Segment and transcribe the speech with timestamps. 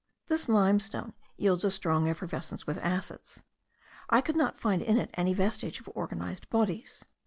[0.29, 3.43] This limestone yields a strong effervescence with acids.
[4.09, 7.05] I could not find in it any vestige of organized bodies.